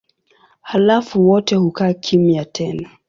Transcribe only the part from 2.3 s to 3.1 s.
tena.